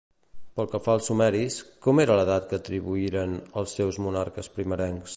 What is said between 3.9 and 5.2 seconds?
monarques primerencs?